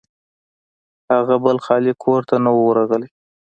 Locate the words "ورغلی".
2.69-3.09